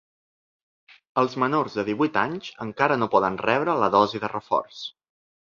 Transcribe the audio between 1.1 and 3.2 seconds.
Els menors de divuit anys encara no